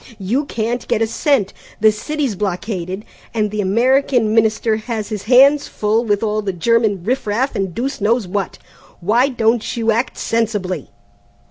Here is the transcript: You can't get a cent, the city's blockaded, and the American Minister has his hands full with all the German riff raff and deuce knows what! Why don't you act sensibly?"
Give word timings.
You 0.17 0.45
can't 0.45 0.87
get 0.87 1.03
a 1.03 1.05
cent, 1.05 1.53
the 1.79 1.91
city's 1.91 2.33
blockaded, 2.33 3.05
and 3.35 3.51
the 3.51 3.61
American 3.61 4.33
Minister 4.33 4.77
has 4.77 5.09
his 5.09 5.25
hands 5.25 5.67
full 5.67 6.03
with 6.05 6.23
all 6.23 6.41
the 6.41 6.51
German 6.53 7.03
riff 7.03 7.27
raff 7.27 7.55
and 7.55 7.71
deuce 7.75 8.01
knows 8.01 8.27
what! 8.27 8.57
Why 8.99 9.29
don't 9.29 9.77
you 9.77 9.91
act 9.91 10.17
sensibly?" 10.17 10.89